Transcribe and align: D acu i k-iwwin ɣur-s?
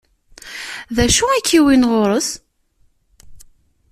D 0.95 0.97
acu 1.05 1.25
i 1.33 1.41
k-iwwin 1.41 1.87
ɣur-s? 1.91 2.29